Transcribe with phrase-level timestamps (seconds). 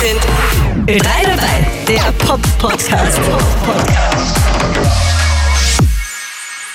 [0.00, 0.20] Wir sind
[0.88, 3.18] Ö3 dabei, der Pop-Podcast.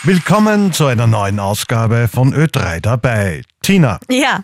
[0.04, 3.44] Willkommen zu einer neuen Ausgabe von Ö3 dabei.
[3.62, 4.44] Tina, Ja,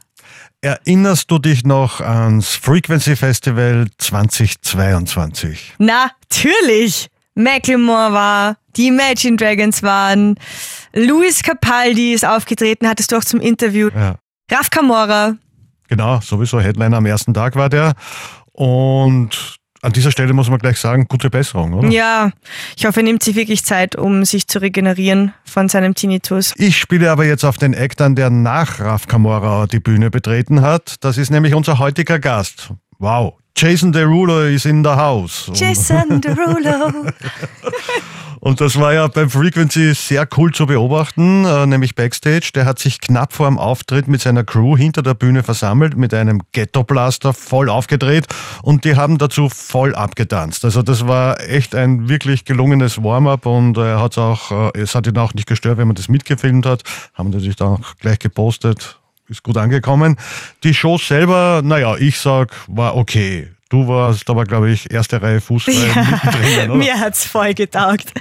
[0.61, 5.75] erinnerst du dich noch ans Frequency Festival 2022?
[5.79, 7.07] natürlich.
[7.35, 10.35] Macklemore war, die Imagine Dragons waren,
[10.93, 13.89] Luis Capaldi ist aufgetreten, hattest du auch zum Interview.
[13.95, 14.15] Ja.
[14.51, 15.35] Raf Camora.
[15.89, 17.93] Genau, sowieso Headliner am ersten Tag war der.
[18.57, 21.89] Und an dieser Stelle muss man gleich sagen, gute Besserung, oder?
[21.89, 22.31] Ja,
[22.75, 26.53] ich hoffe, er nimmt sich wirklich Zeit, um sich zu regenerieren von seinem Tinnitus.
[26.57, 30.61] Ich spiele aber jetzt auf den Act an, der nach Raf Kamora die Bühne betreten
[30.61, 30.95] hat.
[31.01, 32.73] Das ist nämlich unser heutiger Gast.
[32.97, 33.35] Wow.
[33.55, 35.51] Jason Derulo ist in the house.
[35.53, 37.11] Jason Derulo.
[38.47, 42.51] Und das war ja beim Frequency sehr cool zu beobachten, äh, nämlich Backstage.
[42.55, 46.13] Der hat sich knapp vor dem Auftritt mit seiner Crew hinter der Bühne versammelt, mit
[46.13, 48.25] einem Ghetto-Blaster voll aufgedreht
[48.63, 50.63] und die haben dazu voll abgetanzt.
[50.63, 55.07] Also das war echt ein wirklich gelungenes Warm-up und er hat auch, äh, es hat
[55.07, 56.83] ihn auch nicht gestört, wenn man das mitgefilmt hat.
[57.15, 58.97] Haben natürlich dann auch gleich gepostet.
[59.27, 60.15] Ist gut angekommen.
[60.63, 63.49] Die Show selber, naja, ich sag, war okay.
[63.69, 66.75] Du warst aber, glaube ich, erste Reihe Fußball mittendrin, oder?
[66.75, 68.13] Mir hat's voll getaugt.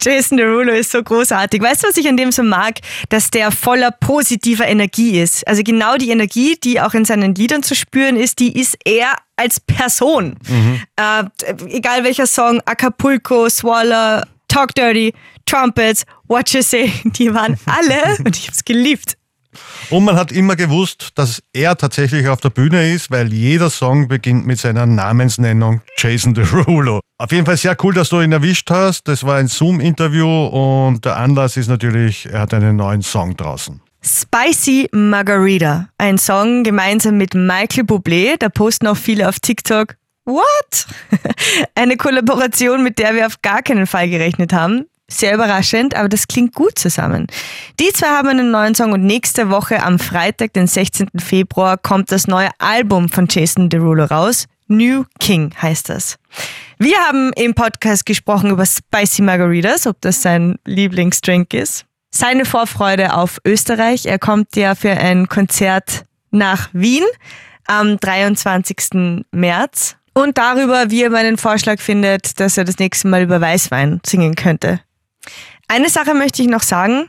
[0.00, 1.60] Jason Derulo ist so großartig.
[1.60, 2.78] Weißt du, was ich an dem so mag?
[3.08, 5.46] Dass der voller positiver Energie ist.
[5.48, 9.16] Also genau die Energie, die auch in seinen Liedern zu spüren ist, die ist er
[9.36, 10.36] als Person.
[10.96, 11.24] Äh,
[11.68, 15.12] egal welcher Song, Acapulco, Swallow, Talk Dirty,
[15.46, 19.16] Trumpets, What You Say, die waren alle und ich hab's geliebt.
[19.90, 24.08] Und man hat immer gewusst, dass er tatsächlich auf der Bühne ist, weil jeder Song
[24.08, 27.00] beginnt mit seiner Namensnennung Jason Derulo.
[27.18, 29.06] Auf jeden Fall sehr cool, dass du ihn erwischt hast.
[29.08, 33.80] Das war ein Zoom-Interview und der Anlass ist natürlich, er hat einen neuen Song draußen.
[34.04, 39.94] Spicy Margarita, ein Song gemeinsam mit Michael Bublé, da posten auch viele auf TikTok.
[40.24, 40.86] What?
[41.74, 44.86] Eine Kollaboration, mit der wir auf gar keinen Fall gerechnet haben.
[45.10, 47.26] Sehr überraschend, aber das klingt gut zusammen.
[47.78, 51.08] Die zwei haben einen neuen Song und nächste Woche am Freitag, den 16.
[51.18, 54.46] Februar, kommt das neue Album von Jason Derulo raus.
[54.68, 56.16] New King heißt das.
[56.78, 61.84] Wir haben im Podcast gesprochen über Spicy Margaritas, ob das sein Lieblingsdrink ist.
[62.10, 64.06] Seine Vorfreude auf Österreich.
[64.06, 67.04] Er kommt ja für ein Konzert nach Wien
[67.66, 69.24] am 23.
[69.30, 69.96] März.
[70.14, 74.34] Und darüber, wie er meinen Vorschlag findet, dass er das nächste Mal über Weißwein singen
[74.34, 74.80] könnte.
[75.68, 77.08] Eine Sache möchte ich noch sagen.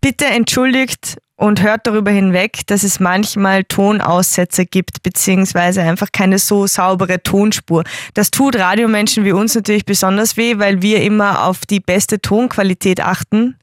[0.00, 6.66] Bitte entschuldigt und hört darüber hinweg, dass es manchmal Tonaussetzer gibt, beziehungsweise einfach keine so
[6.66, 7.84] saubere Tonspur.
[8.14, 13.00] Das tut Radiomenschen wie uns natürlich besonders weh, weil wir immer auf die beste Tonqualität
[13.00, 13.56] achten,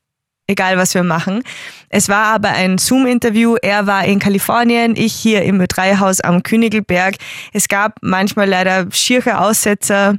[0.48, 1.42] egal was wir machen.
[1.90, 3.56] Es war aber ein Zoom-Interview.
[3.62, 7.16] Er war in Kalifornien, ich hier im Ö3-Haus am Königelberg.
[7.54, 10.18] Es gab manchmal leider schiere Aussetzer.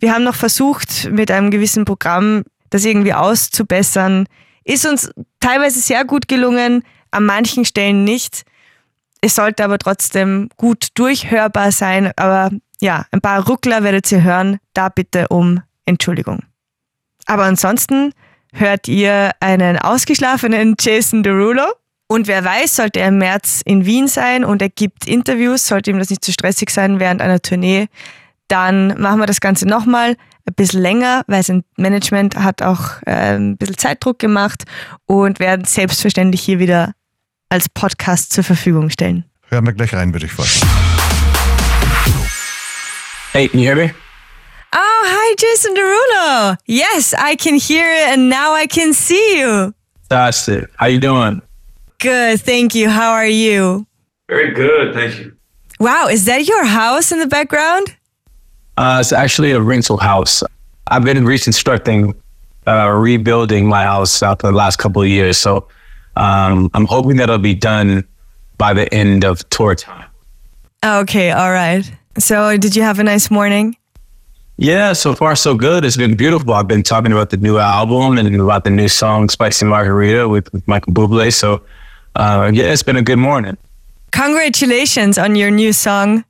[0.00, 4.26] Wir haben noch versucht, mit einem gewissen Programm das irgendwie auszubessern.
[4.64, 5.10] Ist uns
[5.40, 8.44] teilweise sehr gut gelungen, an manchen Stellen nicht.
[9.20, 12.12] Es sollte aber trotzdem gut durchhörbar sein.
[12.16, 14.58] Aber ja, ein paar Ruckler werdet ihr hören.
[14.72, 16.40] Da bitte um Entschuldigung.
[17.26, 18.12] Aber ansonsten
[18.52, 21.64] hört ihr einen ausgeschlafenen Jason Derulo.
[22.06, 25.90] Und wer weiß, sollte er im März in Wien sein und er gibt Interviews, sollte
[25.90, 27.86] ihm das nicht zu stressig sein während einer Tournee,
[28.48, 30.16] dann machen wir das Ganze nochmal
[30.50, 34.64] ein bisschen länger, weil sein Management hat auch äh, ein bisschen Zeitdruck gemacht
[35.06, 36.92] und werden selbstverständlich hier wieder
[37.48, 39.24] als Podcast zur Verfügung stellen.
[39.48, 40.72] Hören wir gleich rein, würde ich vorschlagen.
[43.32, 43.94] Hey, can you hear me?
[44.72, 46.56] Oh, hi, Jason Derulo.
[46.66, 49.72] Yes, I can hear it and now I can see you.
[50.08, 50.68] Fantastic.
[50.78, 51.42] How you doing?
[51.98, 52.88] Good, thank you.
[52.88, 53.86] How are you?
[54.28, 55.32] Very good, thank you.
[55.78, 57.96] Wow, is that your house in the background?
[58.76, 60.42] Uh, it's actually a rental house.
[60.86, 62.14] I've been reconstructing,
[62.66, 65.38] uh, rebuilding my house out the last couple of years.
[65.38, 65.68] So
[66.16, 68.06] um, I'm hoping that'll be done
[68.58, 70.08] by the end of tour time.
[70.84, 71.90] Okay, all right.
[72.18, 73.76] So, did you have a nice morning?
[74.56, 75.84] Yeah, so far so good.
[75.84, 76.52] It's been beautiful.
[76.52, 80.52] I've been talking about the new album and about the new song "Spicy Margarita" with,
[80.52, 81.32] with Michael Bublé.
[81.32, 81.62] So
[82.16, 83.56] uh, yeah, it's been a good morning.
[84.10, 86.24] Congratulations on your new song.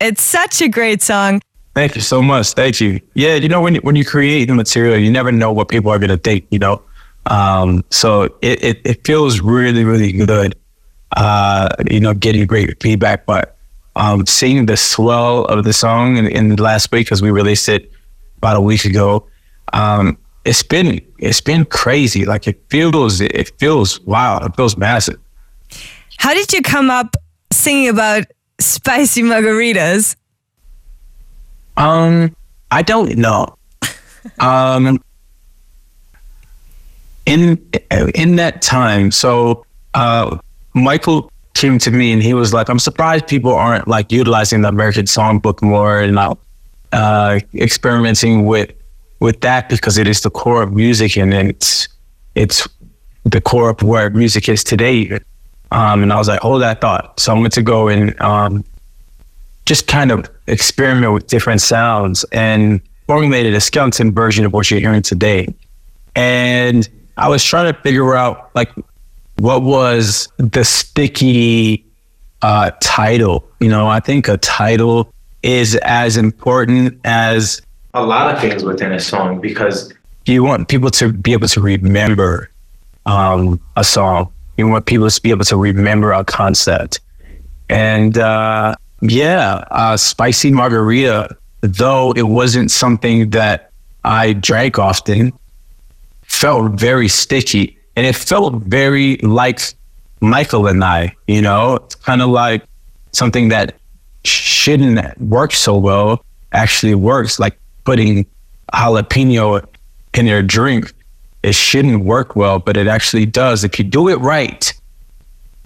[0.00, 1.40] It's such a great song.
[1.74, 2.52] Thank you so much.
[2.52, 3.00] Thank you.
[3.14, 5.90] Yeah, you know when you, when you create the material, you never know what people
[5.90, 6.46] are gonna think.
[6.50, 6.82] You know,
[7.26, 10.54] um, so it, it it feels really really good.
[11.16, 13.56] Uh, you know, getting great feedback, but
[13.96, 17.68] um, seeing the swell of the song in, in the last week because we released
[17.68, 17.90] it
[18.38, 19.26] about a week ago.
[19.72, 22.24] Um, it's been it's been crazy.
[22.24, 24.44] Like it feels it feels wild.
[24.44, 25.18] It feels massive.
[26.18, 27.16] How did you come up
[27.52, 28.24] singing about
[28.60, 30.16] spicy margaritas?
[31.76, 32.34] Um,
[32.70, 33.56] I don't know.
[34.40, 35.02] um,
[37.26, 37.64] in
[38.14, 39.64] in that time, so
[39.94, 40.38] uh,
[40.74, 44.68] Michael came to me and he was like, "I'm surprised people aren't like utilizing the
[44.68, 46.38] American Songbook more and not
[46.92, 48.72] uh, experimenting with
[49.20, 51.88] with that because it is the core of music and it's
[52.34, 52.66] it's
[53.24, 55.18] the core of where music is today."
[55.70, 58.64] Um, and I was like, "Hold that thought." So I went to go and um,
[59.72, 64.80] just kind of experiment with different sounds and formulated a skeleton version of what you're
[64.80, 65.48] hearing today.
[66.14, 66.86] And
[67.16, 68.68] I was trying to figure out like
[69.38, 71.86] what was the sticky
[72.42, 73.48] uh, title.
[73.60, 75.10] You know, I think a title
[75.42, 77.62] is as important as
[77.94, 79.90] a lot of things within a song because
[80.26, 82.50] you want people to be able to remember
[83.06, 84.30] um, a song.
[84.58, 87.00] You want people to be able to remember a concept.
[87.70, 93.70] And uh, yeah, uh, spicy margarita, though it wasn't something that
[94.04, 95.32] I drank often,
[96.22, 99.60] felt very sticky and it felt very like
[100.20, 102.64] Michael and I, you know, it's kind of like
[103.12, 103.74] something that
[104.24, 108.24] shouldn't work so well actually works, like putting
[108.72, 109.66] jalapeno
[110.14, 110.92] in your drink.
[111.42, 113.64] It shouldn't work well, but it actually does.
[113.64, 114.72] If you do it right,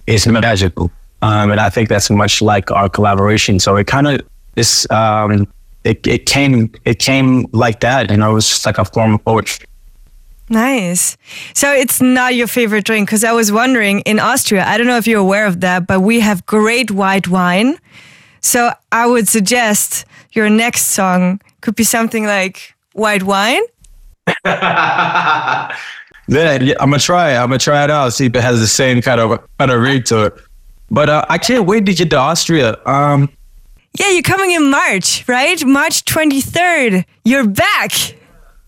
[0.06, 0.90] it's magical.
[1.22, 3.58] Um, and I think that's much like our collaboration.
[3.58, 4.20] So it kind of
[4.54, 5.46] this um,
[5.84, 9.14] it, it came it came like that, you know, it was just like a form
[9.14, 9.66] of poetry.
[10.48, 11.16] Nice.
[11.54, 14.96] So it's not your favorite drink because I was wondering in Austria, I don't know
[14.96, 17.78] if you're aware of that, but we have great white wine.
[18.40, 23.62] So I would suggest your next song could be something like white wine.
[24.44, 25.72] yeah,
[26.28, 27.36] I'm gonna try it.
[27.36, 28.12] I'm gonna try it out.
[28.12, 30.34] See if it has the same kind of kind of ring to it.
[30.90, 32.78] But uh, I can't wait to get to Austria.
[32.86, 33.30] Um,
[33.98, 35.64] yeah, you're coming in March, right?
[35.64, 37.04] March 23rd.
[37.24, 37.92] You're back.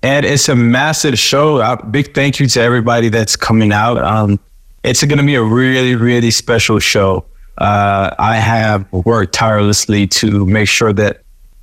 [0.02, 1.58] And it's a massive show.
[1.58, 3.98] Uh, big thank you to everybody that's coming out.
[3.98, 4.40] Um,
[4.84, 7.24] it's going to be a really, really special show.
[7.58, 11.22] Uh, I have worked tirelessly to make sure that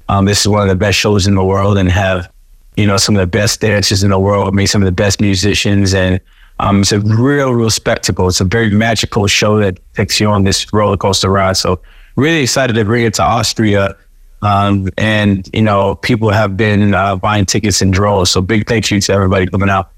[0.09, 2.31] um, this is one of the best shows in the world and have,
[2.75, 5.21] you know, some of the best dancers in the world, meet some of the best
[5.21, 5.93] musicians.
[5.93, 6.19] And
[6.59, 8.27] um, it's a real, real spectacle.
[8.27, 11.57] It's a very magical show that takes you on this roller coaster ride.
[11.57, 11.79] So
[12.15, 13.95] really excited to bring it to Austria.
[14.41, 18.31] Um, and, you know, people have been uh, buying tickets in droves.
[18.31, 19.91] So big thank you to everybody coming out.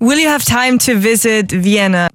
[0.00, 2.10] Will you have time to visit Vienna?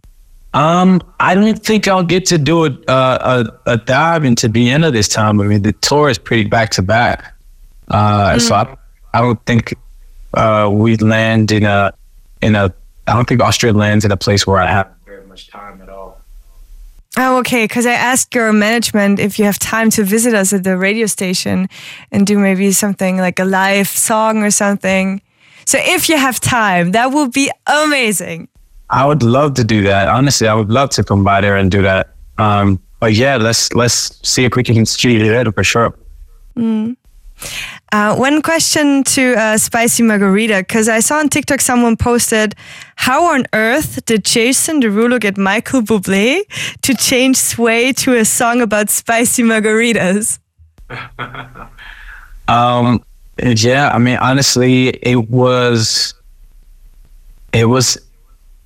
[0.54, 4.90] Um, I don't think I'll get to do a, uh, a, a dive into Vienna
[4.90, 5.42] this time.
[5.42, 7.34] I mean, the tour is pretty back to back.
[7.90, 8.42] Uh, mm.
[8.42, 8.78] So I,
[9.14, 9.74] I don't think
[10.34, 11.94] uh, we land in a
[12.42, 12.74] in a.
[13.08, 15.90] I don't think Austria lands in a place where I have very much time at
[15.90, 16.18] all.
[17.18, 17.64] Oh, okay.
[17.64, 21.06] Because I asked your management if you have time to visit us at the radio
[21.06, 21.70] station
[22.12, 25.22] and do maybe something like a live song or something.
[25.66, 28.50] So if you have time, that would be amazing.
[28.90, 30.10] I would love to do that.
[30.10, 32.10] Honestly, I would love to come by there and do that.
[32.38, 35.98] Um, but yeah, let's let's see if we can street it for sure.
[36.56, 36.96] Mm.
[37.96, 42.54] Uh, one question to uh, Spicy Margarita, because I saw on TikTok someone posted,
[42.98, 46.42] How on earth did Jason Derulo get Michael Bublé
[46.82, 50.40] to change Sway to a song about spicy margaritas?
[52.50, 53.02] um,
[53.42, 56.16] yeah, I mean, honestly, it was,
[57.54, 57.98] it was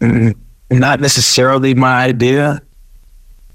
[0.02, 2.64] not necessarily my idea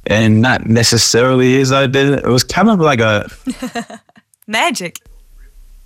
[0.07, 2.19] and not necessarily his idea.
[2.19, 3.29] It was kind of like a
[4.47, 5.01] magic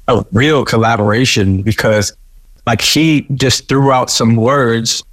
[0.08, 2.16] a real collaboration because
[2.66, 5.04] like he just threw out some words.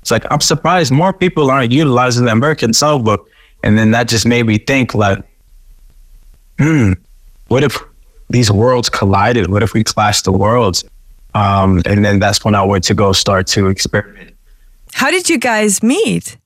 [0.00, 3.26] It's like I'm surprised more people aren't utilizing the American Songbook,
[3.62, 5.22] and then that just made me think like,
[6.58, 6.92] hmm,
[7.48, 7.78] what if
[8.30, 9.50] these worlds collided?
[9.50, 10.84] What if we clashed the worlds?
[11.34, 14.34] Um, and then that's when I went to go start to experiment.
[14.92, 16.36] How did you guys meet?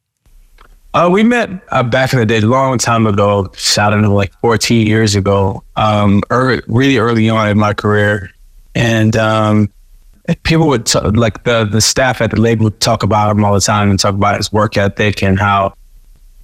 [0.96, 3.52] Uh, we met uh, back in the day, a long time ago.
[3.76, 5.62] I don't know, like 14 years ago.
[5.76, 8.30] Um, early, really early on in my career,
[8.74, 9.70] and um,
[10.44, 13.52] people would t- like the the staff at the label would talk about him all
[13.52, 15.74] the time and talk about his work ethic and how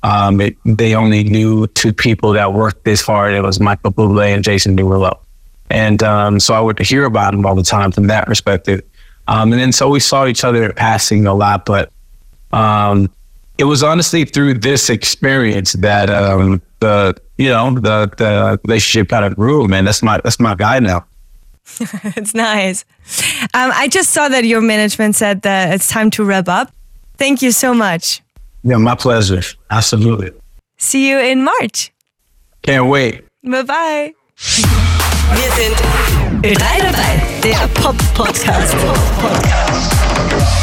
[0.02, 3.32] um, it, they only knew two people that worked this hard.
[3.32, 5.18] It was Michael Bublé and Jason Derulo,
[5.70, 8.82] and um, so I would hear about him all the time from that perspective.
[9.28, 11.90] Um, and then so we saw each other passing a lot, but
[12.52, 13.10] um,
[13.62, 19.24] it was honestly through this experience that um, the you know the the relationship kind
[19.24, 19.68] of grew.
[19.68, 21.06] Man, that's my that's my guy now.
[22.18, 22.84] it's nice.
[23.54, 26.72] Um, I just saw that your management said that it's time to wrap up.
[27.18, 28.20] Thank you so much.
[28.64, 29.42] Yeah, my pleasure.
[29.70, 30.32] Absolutely.
[30.78, 31.92] See you in March.
[32.62, 33.24] Can't wait.
[33.44, 34.14] Bye bye.
[35.38, 35.76] Wir sind
[36.42, 38.74] Ö3 dabei, der Pop-Podcast.
[38.76, 40.61] Pop-Podcast.